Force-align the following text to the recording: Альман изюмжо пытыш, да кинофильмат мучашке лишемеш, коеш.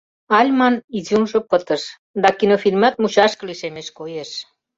Альман 0.37 0.75
изюмжо 0.97 1.39
пытыш, 1.49 1.83
да 2.21 2.29
кинофильмат 2.37 2.93
мучашке 3.01 3.43
лишемеш, 3.47 3.87
коеш. 3.97 4.31